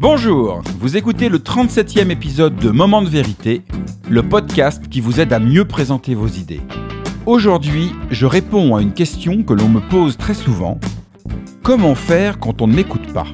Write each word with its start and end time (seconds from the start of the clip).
Bonjour, 0.00 0.62
vous 0.78 0.96
écoutez 0.96 1.28
le 1.28 1.40
37e 1.40 2.08
épisode 2.08 2.56
de 2.56 2.70
Moment 2.70 3.02
de 3.02 3.10
vérité, 3.10 3.60
le 4.08 4.22
podcast 4.22 4.88
qui 4.88 5.02
vous 5.02 5.20
aide 5.20 5.30
à 5.34 5.38
mieux 5.38 5.66
présenter 5.66 6.14
vos 6.14 6.26
idées. 6.26 6.62
Aujourd'hui, 7.26 7.92
je 8.10 8.24
réponds 8.24 8.74
à 8.74 8.80
une 8.80 8.94
question 8.94 9.42
que 9.42 9.52
l'on 9.52 9.68
me 9.68 9.80
pose 9.80 10.16
très 10.16 10.32
souvent. 10.32 10.80
Comment 11.62 11.94
faire 11.94 12.38
quand 12.38 12.62
on 12.62 12.66
ne 12.66 12.76
m'écoute 12.76 13.12
pas? 13.12 13.26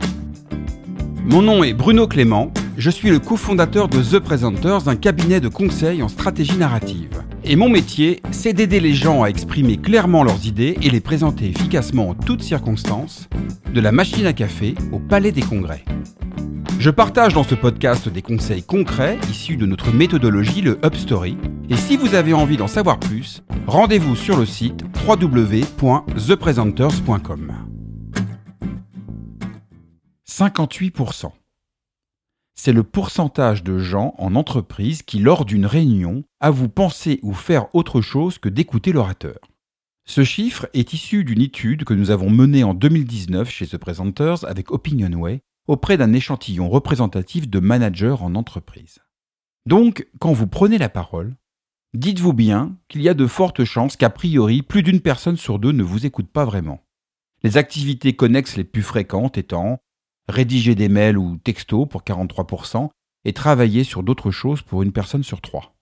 Mon 1.24 1.40
nom 1.40 1.62
est 1.62 1.72
Bruno 1.72 2.08
Clément, 2.08 2.52
je 2.76 2.90
suis 2.90 3.10
le 3.10 3.20
cofondateur 3.20 3.86
de 3.86 4.02
The 4.02 4.18
Presenters, 4.18 4.88
un 4.88 4.96
cabinet 4.96 5.38
de 5.38 5.48
conseil 5.48 6.02
en 6.02 6.08
stratégie 6.08 6.56
narrative. 6.56 7.22
Et 7.44 7.54
mon 7.54 7.68
métier, 7.68 8.20
c'est 8.32 8.54
d'aider 8.54 8.80
les 8.80 8.94
gens 8.94 9.22
à 9.22 9.28
exprimer 9.28 9.76
clairement 9.76 10.24
leurs 10.24 10.46
idées 10.46 10.76
et 10.82 10.90
les 10.90 11.00
présenter 11.00 11.48
efficacement 11.48 12.08
en 12.08 12.14
toutes 12.14 12.42
circonstances, 12.42 13.28
de 13.72 13.80
la 13.80 13.92
machine 13.92 14.26
à 14.26 14.32
café 14.32 14.74
au 14.90 14.98
palais 14.98 15.30
des 15.30 15.42
congrès. 15.42 15.84
Je 16.78 16.90
partage 16.90 17.32
dans 17.32 17.42
ce 17.42 17.54
podcast 17.54 18.06
des 18.08 18.20
conseils 18.22 18.62
concrets 18.62 19.18
issus 19.30 19.56
de 19.56 19.64
notre 19.66 19.92
méthodologie, 19.92 20.60
le 20.60 20.78
Upstory. 20.84 21.38
Et 21.70 21.76
si 21.76 21.96
vous 21.96 22.14
avez 22.14 22.34
envie 22.34 22.58
d'en 22.58 22.68
savoir 22.68 23.00
plus, 23.00 23.42
rendez-vous 23.66 24.14
sur 24.14 24.36
le 24.36 24.46
site 24.46 24.84
www.thepresenters.com. 25.08 27.52
58%. 30.28 31.32
C'est 32.54 32.72
le 32.72 32.82
pourcentage 32.82 33.62
de 33.64 33.78
gens 33.78 34.14
en 34.18 34.34
entreprise 34.34 35.02
qui, 35.02 35.18
lors 35.18 35.46
d'une 35.46 35.66
réunion, 35.66 36.24
avouent 36.40 36.68
penser 36.68 37.20
ou 37.22 37.32
faire 37.32 37.74
autre 37.74 38.02
chose 38.02 38.38
que 38.38 38.50
d'écouter 38.50 38.92
l'orateur. 38.92 39.38
Ce 40.04 40.24
chiffre 40.24 40.68
est 40.72 40.92
issu 40.92 41.24
d'une 41.24 41.42
étude 41.42 41.82
que 41.84 41.94
nous 41.94 42.12
avons 42.12 42.30
menée 42.30 42.62
en 42.64 42.74
2019 42.74 43.50
chez 43.50 43.66
The 43.66 43.78
Presenters 43.78 44.44
avec 44.44 44.70
Opinionway 44.70 45.40
auprès 45.66 45.96
d'un 45.96 46.12
échantillon 46.12 46.68
représentatif 46.68 47.48
de 47.48 47.60
managers 47.60 48.16
en 48.20 48.34
entreprise. 48.34 48.98
Donc, 49.66 50.06
quand 50.20 50.32
vous 50.32 50.46
prenez 50.46 50.78
la 50.78 50.88
parole, 50.88 51.36
dites-vous 51.94 52.32
bien 52.32 52.76
qu'il 52.88 53.02
y 53.02 53.08
a 53.08 53.14
de 53.14 53.26
fortes 53.26 53.64
chances 53.64 53.96
qu'a 53.96 54.10
priori 54.10 54.62
plus 54.62 54.82
d'une 54.82 55.00
personne 55.00 55.36
sur 55.36 55.58
deux 55.58 55.72
ne 55.72 55.82
vous 55.82 56.06
écoute 56.06 56.30
pas 56.30 56.44
vraiment. 56.44 56.82
Les 57.42 57.56
activités 57.56 58.14
connexes 58.14 58.56
les 58.56 58.64
plus 58.64 58.82
fréquentes 58.82 59.38
étant 59.38 59.78
rédiger 60.28 60.74
des 60.74 60.88
mails 60.88 61.18
ou 61.18 61.36
textos 61.36 61.88
pour 61.88 62.02
43% 62.02 62.90
et 63.24 63.32
travailler 63.32 63.84
sur 63.84 64.02
d'autres 64.02 64.30
choses 64.30 64.62
pour 64.62 64.82
une 64.82 64.92
personne 64.92 65.24
sur 65.24 65.40
trois. 65.40 65.76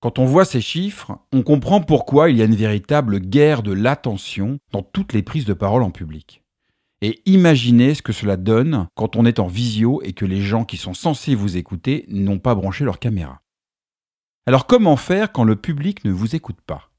Quand 0.00 0.18
on 0.18 0.24
voit 0.24 0.44
ces 0.44 0.60
chiffres, 0.60 1.18
on 1.32 1.42
comprend 1.42 1.80
pourquoi 1.80 2.30
il 2.30 2.36
y 2.36 2.42
a 2.42 2.46
une 2.46 2.56
véritable 2.56 3.20
guerre 3.20 3.62
de 3.62 3.72
l'attention 3.72 4.58
dans 4.72 4.82
toutes 4.82 5.12
les 5.12 5.22
prises 5.22 5.44
de 5.44 5.52
parole 5.52 5.82
en 5.82 5.90
public. 5.90 6.41
Et 7.04 7.20
imaginez 7.26 7.94
ce 7.94 8.02
que 8.02 8.12
cela 8.12 8.36
donne 8.36 8.86
quand 8.94 9.16
on 9.16 9.26
est 9.26 9.40
en 9.40 9.48
visio 9.48 10.00
et 10.04 10.12
que 10.12 10.24
les 10.24 10.40
gens 10.40 10.64
qui 10.64 10.76
sont 10.76 10.94
censés 10.94 11.34
vous 11.34 11.56
écouter 11.56 12.06
n'ont 12.08 12.38
pas 12.38 12.54
branché 12.54 12.84
leur 12.84 13.00
caméra. 13.00 13.42
Alors 14.46 14.68
comment 14.68 14.96
faire 14.96 15.32
quand 15.32 15.42
le 15.42 15.56
public 15.56 16.04
ne 16.04 16.12
vous 16.12 16.36
écoute 16.36 16.60
pas? 16.64 16.92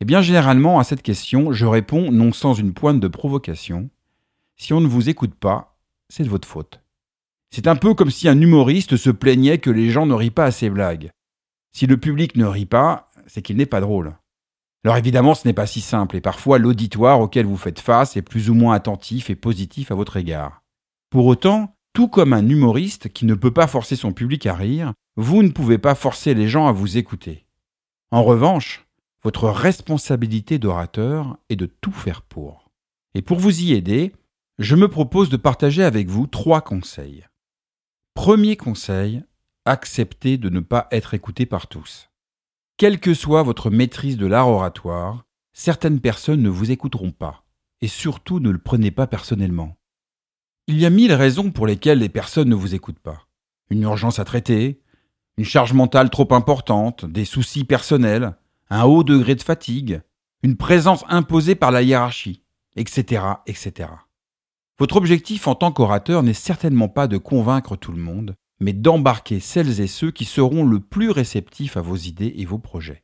Eh 0.00 0.04
bien 0.04 0.20
généralement 0.20 0.78
à 0.78 0.84
cette 0.84 1.02
question, 1.02 1.52
je 1.52 1.64
réponds 1.64 2.12
non 2.12 2.30
sans 2.30 2.52
une 2.52 2.74
pointe 2.74 3.00
de 3.00 3.08
provocation. 3.08 3.88
Si 4.58 4.74
on 4.74 4.82
ne 4.82 4.86
vous 4.86 5.08
écoute 5.08 5.34
pas, 5.34 5.78
c'est 6.10 6.24
de 6.24 6.28
votre 6.28 6.46
faute. 6.46 6.82
C'est 7.50 7.68
un 7.68 7.76
peu 7.76 7.94
comme 7.94 8.10
si 8.10 8.28
un 8.28 8.38
humoriste 8.38 8.98
se 8.98 9.08
plaignait 9.08 9.58
que 9.58 9.70
les 9.70 9.88
gens 9.88 10.04
ne 10.04 10.12
rient 10.12 10.30
pas 10.30 10.44
à 10.44 10.50
ses 10.50 10.68
blagues. 10.68 11.10
Si 11.72 11.86
le 11.86 11.96
public 11.96 12.36
ne 12.36 12.44
rit 12.44 12.66
pas, 12.66 13.08
c'est 13.26 13.40
qu'il 13.40 13.56
n'est 13.56 13.64
pas 13.64 13.80
drôle. 13.80 14.14
Alors 14.84 14.96
évidemment, 14.96 15.34
ce 15.34 15.46
n'est 15.46 15.54
pas 15.54 15.66
si 15.66 15.80
simple 15.80 16.16
et 16.16 16.20
parfois 16.20 16.58
l'auditoire 16.58 17.20
auquel 17.20 17.46
vous 17.46 17.56
faites 17.56 17.80
face 17.80 18.16
est 18.16 18.22
plus 18.22 18.50
ou 18.50 18.54
moins 18.54 18.74
attentif 18.74 19.30
et 19.30 19.34
positif 19.34 19.90
à 19.90 19.94
votre 19.94 20.16
égard. 20.16 20.62
Pour 21.10 21.26
autant, 21.26 21.76
tout 21.92 22.08
comme 22.08 22.32
un 22.32 22.48
humoriste 22.48 23.12
qui 23.12 23.24
ne 23.24 23.34
peut 23.34 23.52
pas 23.52 23.66
forcer 23.66 23.96
son 23.96 24.12
public 24.12 24.46
à 24.46 24.54
rire, 24.54 24.92
vous 25.16 25.42
ne 25.42 25.48
pouvez 25.48 25.78
pas 25.78 25.94
forcer 25.94 26.34
les 26.34 26.46
gens 26.46 26.66
à 26.66 26.72
vous 26.72 26.98
écouter. 26.98 27.46
En 28.10 28.22
revanche, 28.22 28.86
votre 29.24 29.48
responsabilité 29.48 30.58
d'orateur 30.58 31.38
est 31.48 31.56
de 31.56 31.66
tout 31.66 31.92
faire 31.92 32.22
pour. 32.22 32.70
Et 33.14 33.22
pour 33.22 33.38
vous 33.38 33.62
y 33.62 33.72
aider, 33.72 34.12
je 34.58 34.76
me 34.76 34.88
propose 34.88 35.30
de 35.30 35.36
partager 35.36 35.82
avec 35.82 36.08
vous 36.08 36.26
trois 36.26 36.60
conseils. 36.60 37.24
Premier 38.14 38.56
conseil, 38.56 39.24
acceptez 39.64 40.38
de 40.38 40.48
ne 40.48 40.60
pas 40.60 40.86
être 40.90 41.14
écouté 41.14 41.46
par 41.46 41.66
tous. 41.66 42.10
Quelle 42.78 43.00
que 43.00 43.14
soit 43.14 43.42
votre 43.42 43.70
maîtrise 43.70 44.18
de 44.18 44.26
l'art 44.26 44.48
oratoire, 44.48 45.24
certaines 45.54 45.98
personnes 45.98 46.42
ne 46.42 46.50
vous 46.50 46.70
écouteront 46.70 47.10
pas, 47.10 47.46
et 47.80 47.88
surtout 47.88 48.38
ne 48.38 48.50
le 48.50 48.58
prenez 48.58 48.90
pas 48.90 49.06
personnellement. 49.06 49.78
Il 50.66 50.78
y 50.78 50.84
a 50.84 50.90
mille 50.90 51.14
raisons 51.14 51.50
pour 51.50 51.66
lesquelles 51.66 52.00
les 52.00 52.10
personnes 52.10 52.50
ne 52.50 52.54
vous 52.54 52.74
écoutent 52.74 52.98
pas. 52.98 53.28
Une 53.70 53.80
urgence 53.80 54.18
à 54.18 54.26
traiter, 54.26 54.82
une 55.38 55.46
charge 55.46 55.72
mentale 55.72 56.10
trop 56.10 56.30
importante, 56.34 57.06
des 57.06 57.24
soucis 57.24 57.64
personnels, 57.64 58.36
un 58.68 58.84
haut 58.84 59.04
degré 59.04 59.34
de 59.36 59.42
fatigue, 59.42 60.02
une 60.42 60.58
présence 60.58 61.02
imposée 61.08 61.54
par 61.54 61.70
la 61.70 61.80
hiérarchie, 61.80 62.42
etc., 62.76 63.22
etc. 63.46 63.88
Votre 64.78 64.96
objectif 64.96 65.48
en 65.48 65.54
tant 65.54 65.72
qu'orateur 65.72 66.22
n'est 66.22 66.34
certainement 66.34 66.90
pas 66.90 67.06
de 67.08 67.16
convaincre 67.16 67.76
tout 67.76 67.92
le 67.92 68.02
monde, 68.02 68.36
mais 68.60 68.72
d'embarquer 68.72 69.40
celles 69.40 69.80
et 69.80 69.86
ceux 69.86 70.10
qui 70.10 70.24
seront 70.24 70.64
le 70.64 70.80
plus 70.80 71.10
réceptifs 71.10 71.76
à 71.76 71.82
vos 71.82 71.96
idées 71.96 72.34
et 72.36 72.44
vos 72.44 72.58
projets. 72.58 73.02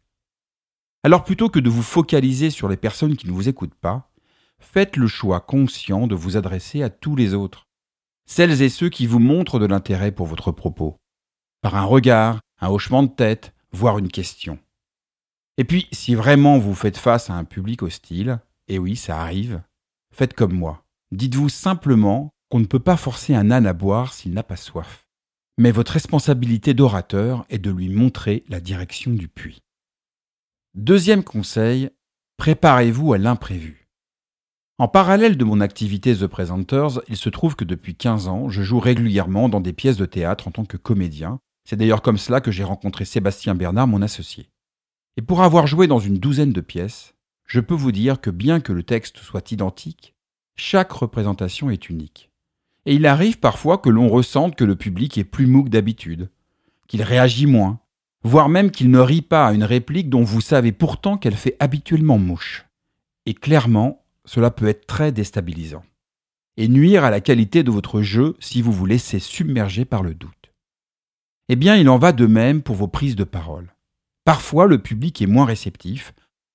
Alors 1.04 1.24
plutôt 1.24 1.48
que 1.48 1.58
de 1.58 1.68
vous 1.68 1.82
focaliser 1.82 2.50
sur 2.50 2.68
les 2.68 2.76
personnes 2.76 3.16
qui 3.16 3.26
ne 3.26 3.32
vous 3.32 3.48
écoutent 3.48 3.74
pas, 3.74 4.10
faites 4.58 4.96
le 4.96 5.08
choix 5.08 5.40
conscient 5.40 6.06
de 6.06 6.14
vous 6.14 6.36
adresser 6.36 6.82
à 6.82 6.90
tous 6.90 7.16
les 7.16 7.34
autres, 7.34 7.66
celles 8.26 8.62
et 8.62 8.68
ceux 8.68 8.88
qui 8.88 9.06
vous 9.06 9.18
montrent 9.18 9.58
de 9.58 9.66
l'intérêt 9.66 10.12
pour 10.12 10.26
votre 10.26 10.52
propos, 10.52 10.96
par 11.60 11.74
un 11.74 11.84
regard, 11.84 12.40
un 12.60 12.68
hochement 12.68 13.02
de 13.02 13.08
tête, 13.08 13.52
voire 13.72 13.98
une 13.98 14.10
question. 14.10 14.58
Et 15.58 15.64
puis, 15.64 15.88
si 15.92 16.14
vraiment 16.14 16.58
vous 16.58 16.74
faites 16.74 16.96
face 16.96 17.28
à 17.28 17.34
un 17.34 17.44
public 17.44 17.82
hostile, 17.82 18.40
et 18.68 18.78
oui, 18.78 18.96
ça 18.96 19.20
arrive, 19.20 19.62
faites 20.14 20.34
comme 20.34 20.54
moi. 20.54 20.84
Dites-vous 21.10 21.48
simplement 21.48 22.30
qu'on 22.48 22.60
ne 22.60 22.66
peut 22.66 22.78
pas 22.78 22.96
forcer 22.96 23.34
un 23.34 23.50
âne 23.50 23.66
à 23.66 23.72
boire 23.72 24.12
s'il 24.12 24.32
n'a 24.32 24.42
pas 24.42 24.56
soif 24.56 25.06
mais 25.62 25.70
votre 25.70 25.92
responsabilité 25.92 26.74
d'orateur 26.74 27.46
est 27.48 27.60
de 27.60 27.70
lui 27.70 27.88
montrer 27.88 28.42
la 28.48 28.58
direction 28.58 29.12
du 29.12 29.28
puits. 29.28 29.62
Deuxième 30.74 31.22
conseil, 31.22 31.90
préparez-vous 32.36 33.12
à 33.12 33.18
l'imprévu. 33.18 33.86
En 34.78 34.88
parallèle 34.88 35.36
de 35.36 35.44
mon 35.44 35.60
activité 35.60 36.16
The 36.16 36.26
Presenters, 36.26 37.00
il 37.06 37.16
se 37.16 37.28
trouve 37.28 37.54
que 37.54 37.64
depuis 37.64 37.94
15 37.94 38.26
ans, 38.26 38.48
je 38.48 38.60
joue 38.64 38.80
régulièrement 38.80 39.48
dans 39.48 39.60
des 39.60 39.72
pièces 39.72 39.98
de 39.98 40.04
théâtre 40.04 40.48
en 40.48 40.50
tant 40.50 40.64
que 40.64 40.76
comédien. 40.76 41.38
C'est 41.64 41.76
d'ailleurs 41.76 42.02
comme 42.02 42.18
cela 42.18 42.40
que 42.40 42.50
j'ai 42.50 42.64
rencontré 42.64 43.04
Sébastien 43.04 43.54
Bernard, 43.54 43.86
mon 43.86 44.02
associé. 44.02 44.50
Et 45.16 45.22
pour 45.22 45.44
avoir 45.44 45.68
joué 45.68 45.86
dans 45.86 46.00
une 46.00 46.18
douzaine 46.18 46.52
de 46.52 46.60
pièces, 46.60 47.14
je 47.46 47.60
peux 47.60 47.76
vous 47.76 47.92
dire 47.92 48.20
que 48.20 48.30
bien 48.30 48.58
que 48.58 48.72
le 48.72 48.82
texte 48.82 49.18
soit 49.18 49.52
identique, 49.52 50.16
chaque 50.56 50.90
représentation 50.90 51.70
est 51.70 51.88
unique 51.88 52.31
et 52.86 52.94
il 52.94 53.06
arrive 53.06 53.38
parfois 53.38 53.78
que 53.78 53.90
l'on 53.90 54.08
ressente 54.08 54.56
que 54.56 54.64
le 54.64 54.76
public 54.76 55.18
est 55.18 55.24
plus 55.24 55.46
mou 55.46 55.64
que 55.64 55.70
d'habitude, 55.70 56.30
qu'il 56.88 57.02
réagit 57.02 57.46
moins, 57.46 57.80
voire 58.24 58.48
même 58.48 58.70
qu'il 58.70 58.90
ne 58.90 58.98
rit 58.98 59.22
pas 59.22 59.46
à 59.46 59.52
une 59.52 59.64
réplique 59.64 60.08
dont 60.08 60.22
vous 60.22 60.40
savez 60.40 60.72
pourtant 60.72 61.16
qu'elle 61.16 61.36
fait 61.36 61.56
habituellement 61.60 62.18
mouche. 62.18 62.66
Et 63.26 63.34
clairement, 63.34 64.04
cela 64.24 64.50
peut 64.50 64.66
être 64.66 64.86
très 64.86 65.12
déstabilisant, 65.12 65.84
et 66.56 66.68
nuire 66.68 67.04
à 67.04 67.10
la 67.10 67.20
qualité 67.20 67.62
de 67.62 67.70
votre 67.70 68.02
jeu 68.02 68.36
si 68.40 68.62
vous 68.62 68.72
vous 68.72 68.86
laissez 68.86 69.18
submerger 69.18 69.84
par 69.84 70.02
le 70.02 70.14
doute. 70.14 70.52
Eh 71.48 71.56
bien, 71.56 71.76
il 71.76 71.88
en 71.88 71.98
va 71.98 72.12
de 72.12 72.26
même 72.26 72.62
pour 72.62 72.76
vos 72.76 72.88
prises 72.88 73.16
de 73.16 73.24
parole. 73.24 73.74
Parfois, 74.24 74.66
le 74.66 74.78
public 74.78 75.20
est 75.20 75.26
moins 75.26 75.44
réceptif, 75.44 76.14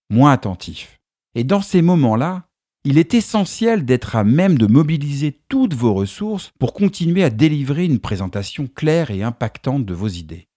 moins 0.09 0.31
attentif. 0.31 0.99
Et 1.35 1.43
dans 1.43 1.61
ces 1.61 1.81
moments-là, 1.81 2.47
il 2.83 2.97
est 2.97 3.13
essentiel 3.13 3.85
d'être 3.85 4.15
à 4.15 4.23
même 4.23 4.57
de 4.57 4.67
mobiliser 4.67 5.39
toutes 5.49 5.73
vos 5.73 5.93
ressources 5.93 6.51
pour 6.59 6.73
continuer 6.73 7.23
à 7.23 7.29
délivrer 7.29 7.85
une 7.85 7.99
présentation 7.99 8.67
claire 8.67 9.11
et 9.11 9.23
impactante 9.23 9.85
de 9.85 9.93
vos 9.93 10.07
idées. 10.07 10.47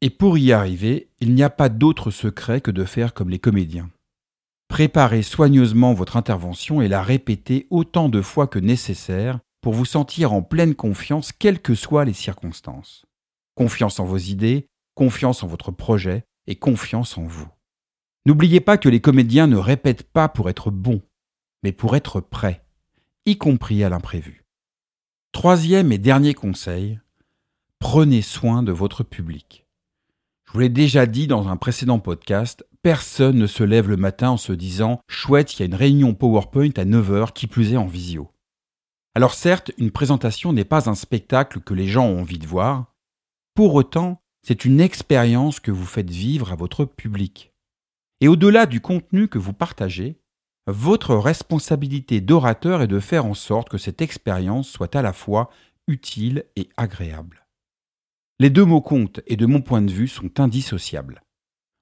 Et 0.00 0.10
pour 0.10 0.38
y 0.38 0.52
arriver, 0.52 1.08
il 1.20 1.34
n'y 1.34 1.42
a 1.42 1.50
pas 1.50 1.68
d'autre 1.68 2.10
secret 2.10 2.60
que 2.60 2.70
de 2.70 2.84
faire 2.84 3.14
comme 3.14 3.30
les 3.30 3.38
comédiens. 3.38 3.90
Préparez 4.68 5.22
soigneusement 5.22 5.94
votre 5.94 6.16
intervention 6.16 6.82
et 6.82 6.88
la 6.88 7.02
répétez 7.02 7.66
autant 7.70 8.08
de 8.08 8.20
fois 8.20 8.46
que 8.46 8.58
nécessaire 8.58 9.40
pour 9.62 9.72
vous 9.72 9.86
sentir 9.86 10.32
en 10.32 10.42
pleine 10.42 10.74
confiance 10.74 11.32
quelles 11.32 11.60
que 11.60 11.74
soient 11.74 12.04
les 12.04 12.12
circonstances. 12.12 13.06
Confiance 13.54 13.98
en 13.98 14.04
vos 14.04 14.18
idées, 14.18 14.66
confiance 14.94 15.42
en 15.42 15.46
votre 15.46 15.72
projet 15.72 16.24
et 16.46 16.54
confiance 16.54 17.16
en 17.18 17.24
vous. 17.24 17.48
N'oubliez 18.26 18.60
pas 18.60 18.76
que 18.76 18.88
les 18.88 19.00
comédiens 19.00 19.46
ne 19.46 19.56
répètent 19.56 20.10
pas 20.10 20.28
pour 20.28 20.50
être 20.50 20.70
bons, 20.70 21.00
mais 21.62 21.72
pour 21.72 21.96
être 21.96 22.20
prêt, 22.20 22.64
y 23.26 23.36
compris 23.36 23.84
à 23.84 23.88
l'imprévu. 23.88 24.44
Troisième 25.32 25.92
et 25.92 25.98
dernier 25.98 26.34
conseil, 26.34 27.00
prenez 27.78 28.22
soin 28.22 28.62
de 28.62 28.72
votre 28.72 29.02
public. 29.04 29.66
Je 30.46 30.52
vous 30.52 30.60
l'ai 30.60 30.68
déjà 30.68 31.06
dit 31.06 31.26
dans 31.26 31.48
un 31.48 31.56
précédent 31.56 31.98
podcast, 31.98 32.64
personne 32.82 33.36
ne 33.36 33.46
se 33.46 33.62
lève 33.62 33.88
le 33.88 33.96
matin 33.96 34.30
en 34.30 34.36
se 34.36 34.52
disant 34.52 35.00
Chouette, 35.08 35.54
il 35.54 35.60
y 35.60 35.62
a 35.62 35.66
une 35.66 35.74
réunion 35.74 36.14
PowerPoint 36.14 36.70
à 36.76 36.84
9h 36.84 37.32
qui 37.32 37.46
plus 37.46 37.74
est 37.74 37.76
en 37.76 37.86
visio. 37.86 38.30
Alors 39.14 39.34
certes, 39.34 39.72
une 39.78 39.90
présentation 39.90 40.52
n'est 40.52 40.64
pas 40.64 40.88
un 40.88 40.94
spectacle 40.94 41.60
que 41.60 41.74
les 41.74 41.88
gens 41.88 42.06
ont 42.06 42.20
envie 42.20 42.38
de 42.38 42.46
voir, 42.46 42.94
pour 43.54 43.74
autant, 43.74 44.22
c'est 44.46 44.64
une 44.64 44.80
expérience 44.80 45.60
que 45.60 45.72
vous 45.72 45.84
faites 45.84 46.10
vivre 46.10 46.52
à 46.52 46.54
votre 46.54 46.84
public. 46.84 47.52
Et 48.20 48.28
au-delà 48.28 48.66
du 48.66 48.80
contenu 48.80 49.28
que 49.28 49.38
vous 49.38 49.52
partagez, 49.52 50.20
votre 50.70 51.16
responsabilité 51.16 52.20
d'orateur 52.20 52.82
est 52.82 52.88
de 52.88 53.00
faire 53.00 53.24
en 53.24 53.32
sorte 53.32 53.70
que 53.70 53.78
cette 53.78 54.02
expérience 54.02 54.68
soit 54.68 54.94
à 54.96 55.02
la 55.02 55.14
fois 55.14 55.48
utile 55.86 56.44
et 56.56 56.68
agréable. 56.76 57.46
Les 58.38 58.50
deux 58.50 58.66
mots 58.66 58.82
comptent 58.82 59.20
et 59.26 59.36
de 59.36 59.46
mon 59.46 59.62
point 59.62 59.80
de 59.80 59.90
vue 59.90 60.08
sont 60.08 60.38
indissociables. 60.38 61.22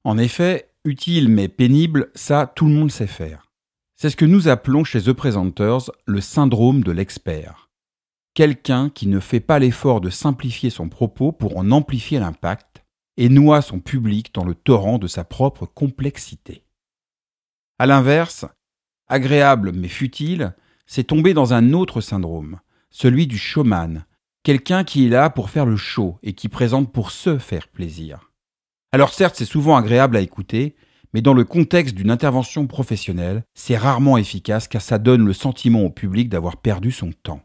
En 0.04 0.18
effet, 0.18 0.70
utile 0.84 1.28
mais 1.28 1.48
pénible, 1.48 2.12
ça 2.14 2.50
tout 2.54 2.66
le 2.66 2.74
monde 2.74 2.92
sait 2.92 3.08
faire. 3.08 3.50
C'est 3.96 4.08
ce 4.08 4.16
que 4.16 4.24
nous 4.24 4.46
appelons 4.46 4.84
chez 4.84 5.02
The 5.02 5.12
Presenters 5.12 5.90
le 6.06 6.20
syndrome 6.20 6.84
de 6.84 6.92
l'expert. 6.92 7.70
Quelqu'un 8.34 8.88
qui 8.88 9.08
ne 9.08 9.18
fait 9.18 9.40
pas 9.40 9.58
l'effort 9.58 10.00
de 10.00 10.10
simplifier 10.10 10.70
son 10.70 10.88
propos 10.88 11.32
pour 11.32 11.56
en 11.56 11.72
amplifier 11.72 12.20
l'impact 12.20 12.84
et 13.16 13.30
noie 13.30 13.62
son 13.62 13.80
public 13.80 14.32
dans 14.32 14.44
le 14.44 14.54
torrent 14.54 14.98
de 14.98 15.08
sa 15.08 15.24
propre 15.24 15.66
complexité. 15.66 16.62
À 17.80 17.86
l'inverse, 17.86 18.46
agréable 19.08 19.72
mais 19.72 19.88
futile, 19.88 20.54
c'est 20.86 21.04
tomber 21.04 21.34
dans 21.34 21.54
un 21.54 21.72
autre 21.72 22.00
syndrome, 22.00 22.60
celui 22.90 23.26
du 23.26 23.38
showman, 23.38 24.04
quelqu'un 24.42 24.84
qui 24.84 25.06
est 25.06 25.10
là 25.10 25.30
pour 25.30 25.50
faire 25.50 25.66
le 25.66 25.76
show 25.76 26.18
et 26.22 26.32
qui 26.32 26.48
présente 26.48 26.92
pour 26.92 27.10
se 27.10 27.38
faire 27.38 27.68
plaisir. 27.68 28.30
Alors 28.92 29.12
certes, 29.12 29.36
c'est 29.36 29.44
souvent 29.44 29.76
agréable 29.76 30.16
à 30.16 30.20
écouter, 30.20 30.76
mais 31.12 31.22
dans 31.22 31.34
le 31.34 31.44
contexte 31.44 31.94
d'une 31.94 32.10
intervention 32.10 32.66
professionnelle, 32.66 33.44
c'est 33.54 33.76
rarement 33.76 34.16
efficace 34.16 34.68
car 34.68 34.82
ça 34.82 34.98
donne 34.98 35.26
le 35.26 35.32
sentiment 35.32 35.82
au 35.82 35.90
public 35.90 36.28
d'avoir 36.28 36.56
perdu 36.56 36.92
son 36.92 37.12
temps. 37.12 37.42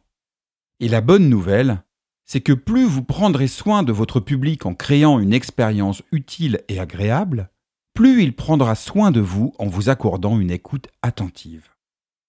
Et 0.80 0.88
la 0.88 1.02
bonne 1.02 1.30
nouvelle, 1.30 1.84
c'est 2.26 2.42
que 2.42 2.54
plus 2.54 2.86
vous 2.86 3.04
prendrez 3.04 3.48
soin 3.48 3.84
de 3.84 3.92
votre 3.92 4.20
public 4.20 4.66
en 4.66 4.74
créant 4.74 5.20
une 5.20 5.34
expérience 5.34 6.02
utile 6.12 6.62
et 6.70 6.80
agréable, 6.80 7.51
plus 7.94 8.24
il 8.24 8.36
prendra 8.36 8.76
soin 8.76 9.12
de 9.12 9.22
vous 9.22 9.54
en 9.60 9.68
vous 9.68 9.90
accordant 9.90 10.40
une 10.40 10.52
écoute 10.52 10.88
attentive. 11.02 11.70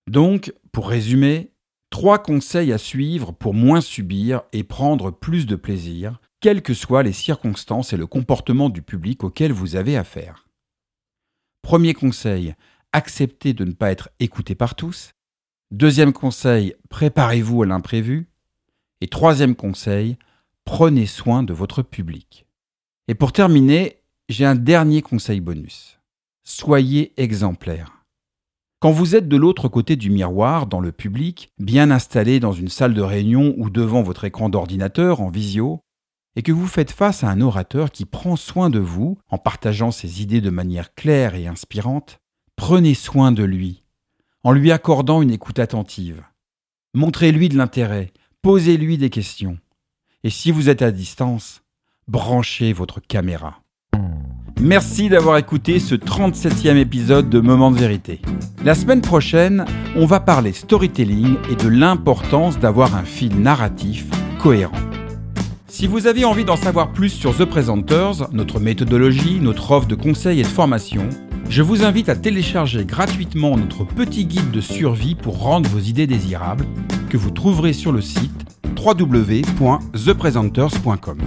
Donc, 0.09 0.53
pour 0.73 0.88
résumer, 0.88 1.53
Trois 1.93 2.23
conseils 2.23 2.73
à 2.73 2.79
suivre 2.79 3.32
pour 3.32 3.53
moins 3.53 3.82
subir 3.82 4.41
et 4.55 4.64
prendre 4.64 5.11
plus 5.11 5.44
de 5.44 5.56
plaisir, 5.56 6.23
quelles 6.41 6.62
que 6.62 6.73
soient 6.73 7.03
les 7.03 7.12
circonstances 7.12 7.93
et 7.93 7.99
le 7.99 8.06
comportement 8.06 8.70
du 8.70 8.81
public 8.81 9.23
auquel 9.25 9.53
vous 9.53 9.76
avez 9.76 9.99
affaire. 9.99 10.49
Premier 11.61 11.93
conseil, 11.93 12.55
acceptez 12.94 13.53
de 13.53 13.67
ne 13.67 13.73
pas 13.73 13.91
être 13.91 14.08
écouté 14.20 14.55
par 14.55 14.75
tous. 14.75 15.12
Deuxième 15.70 16.15
conseil, 16.15 16.75
préparez-vous 16.88 17.62
à 17.62 17.67
l'imprévu. 17.67 18.31
Et 19.03 19.08
troisième 19.08 19.55
conseil, 19.55 20.17
prenez 20.65 21.05
soin 21.05 21.43
de 21.43 21.53
votre 21.53 21.82
public. 21.82 22.47
Et 23.06 23.15
pour 23.15 23.32
terminer, 23.32 24.01
j'ai 24.28 24.44
un 24.44 24.54
dernier 24.54 25.02
conseil 25.02 25.40
bonus. 25.40 25.98
Soyez 26.44 27.12
exemplaire. 27.16 28.04
Quand 28.80 28.90
vous 28.90 29.14
êtes 29.14 29.28
de 29.28 29.36
l'autre 29.36 29.69
côté 29.69 29.94
du 29.94 30.10
miroir, 30.10 30.66
dans 30.66 30.80
le 30.80 30.90
public, 30.90 31.52
bien 31.58 31.90
installé 31.90 32.40
dans 32.40 32.52
une 32.52 32.69
salle 32.69 32.94
de 32.94 33.02
réunion 33.02 33.54
ou 33.56 33.70
devant 33.70 34.02
votre 34.02 34.24
écran 34.24 34.48
d'ordinateur 34.48 35.20
en 35.20 35.30
visio, 35.30 35.80
et 36.34 36.42
que 36.42 36.50
vous 36.50 36.66
faites 36.66 36.90
face 36.90 37.22
à 37.22 37.28
un 37.28 37.40
orateur 37.40 37.90
qui 37.90 38.06
prend 38.06 38.36
soin 38.36 38.70
de 38.70 38.78
vous 38.78 39.19
en 39.28 39.38
partageant 39.38 39.90
ses 39.90 40.22
idées 40.22 40.40
de 40.40 40.50
manière 40.50 40.94
claire 40.94 41.34
et 41.34 41.46
inspirante, 41.46 42.19
prenez 42.56 42.94
soin 42.94 43.32
de 43.32 43.44
lui, 43.44 43.84
en 44.42 44.52
lui 44.52 44.72
accordant 44.72 45.22
une 45.22 45.30
écoute 45.30 45.58
attentive. 45.58 46.24
Montrez-lui 46.94 47.48
de 47.48 47.56
l'intérêt, 47.56 48.12
posez-lui 48.40 48.98
des 48.98 49.10
questions. 49.10 49.58
Et 50.24 50.30
si 50.30 50.50
vous 50.50 50.69
êtes 50.69 50.82
à 50.82 50.90
distance, 50.90 51.62
branchez 52.08 52.72
votre 52.72 53.00
caméra. 53.00 53.62
Merci 54.60 55.08
d'avoir 55.08 55.38
écouté 55.38 55.78
ce 55.78 55.94
37e 55.94 56.76
épisode 56.76 57.28
de 57.28 57.40
Moment 57.40 57.70
de 57.70 57.78
vérité. 57.78 58.20
La 58.64 58.75
semaine 58.75 59.00
prochaine, 59.00 59.64
on 59.96 60.06
va 60.06 60.20
parler 60.20 60.52
storytelling 60.52 61.37
et 61.50 61.56
de 61.56 61.69
l'importance 61.69 62.58
d'avoir 62.58 62.94
un 62.94 63.04
fil 63.04 63.40
narratif 63.40 64.06
cohérent. 64.38 64.76
Si 65.66 65.87
vous 65.87 66.06
avez 66.06 66.25
envie 66.25 66.44
d'en 66.44 66.56
savoir 66.56 66.93
plus 66.93 67.08
sur 67.08 67.37
The 67.37 67.44
Presenters, 67.44 68.28
notre 68.32 68.60
méthodologie, 68.60 69.40
notre 69.40 69.70
offre 69.70 69.88
de 69.88 69.94
conseils 69.94 70.40
et 70.40 70.44
de 70.44 70.49
formation, 70.49 71.08
je 71.48 71.62
vous 71.62 71.84
invite 71.84 72.08
à 72.08 72.16
télécharger 72.16 72.84
gratuitement 72.84 73.56
notre 73.56 73.84
petit 73.84 74.26
guide 74.26 74.50
de 74.50 74.60
survie 74.60 75.14
pour 75.14 75.40
rendre 75.40 75.69
vos 75.70 75.81
idées 75.81 76.06
désirables 76.06 76.66
que 77.08 77.16
vous 77.16 77.31
trouverez 77.31 77.72
sur 77.72 77.93
le 77.93 78.00
site 78.00 78.32
www.thepresenters.com. 78.76 81.19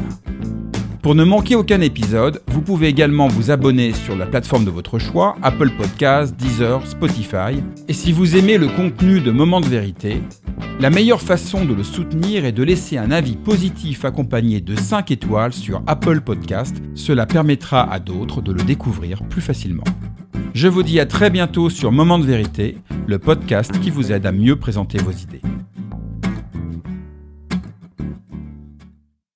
Pour 1.05 1.13
ne 1.13 1.23
manquer 1.23 1.53
aucun 1.53 1.81
épisode, 1.81 2.41
vous 2.47 2.61
pouvez 2.61 2.87
également 2.87 3.27
vous 3.27 3.51
abonner 3.51 3.93
sur 3.93 4.15
la 4.15 4.25
plateforme 4.25 4.65
de 4.65 4.71
votre 4.71 4.97
choix, 4.97 5.35
Apple 5.43 5.69
Podcasts, 5.77 6.35
Deezer, 6.35 6.81
Spotify. 6.87 7.61
Et 7.87 7.93
si 7.93 8.11
vous 8.11 8.35
aimez 8.35 8.57
le 8.57 8.69
contenu 8.69 9.21
de 9.21 9.29
Moments 9.29 9.61
de 9.61 9.67
vérité, 9.67 10.23
la 10.79 10.89
meilleure 10.89 11.21
façon 11.21 11.63
de 11.63 11.75
le 11.75 11.83
soutenir 11.83 12.43
est 12.43 12.53
de 12.53 12.63
laisser 12.63 12.97
un 12.97 13.11
avis 13.11 13.35
positif 13.35 14.03
accompagné 14.03 14.61
de 14.61 14.75
5 14.75 15.11
étoiles 15.11 15.53
sur 15.53 15.83
Apple 15.85 16.21
Podcasts. 16.21 16.81
Cela 16.95 17.27
permettra 17.27 17.83
à 17.83 17.99
d'autres 17.99 18.41
de 18.41 18.51
le 18.51 18.63
découvrir 18.63 19.21
plus 19.29 19.41
facilement. 19.41 19.83
Je 20.55 20.67
vous 20.67 20.81
dis 20.81 20.99
à 20.99 21.05
très 21.05 21.29
bientôt 21.29 21.69
sur 21.69 21.91
Moments 21.91 22.17
de 22.17 22.25
vérité, 22.25 22.79
le 23.05 23.19
podcast 23.19 23.79
qui 23.79 23.91
vous 23.91 24.11
aide 24.11 24.25
à 24.25 24.31
mieux 24.31 24.55
présenter 24.55 24.97
vos 24.97 25.11
idées. 25.11 25.41